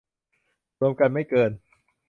[0.79, 1.51] รวมกันไม่เกิน